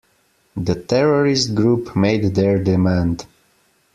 [0.57, 3.27] The terrorist group made their demand.